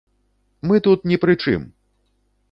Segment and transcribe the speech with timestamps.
[0.69, 1.61] Мы тут ні пры чым!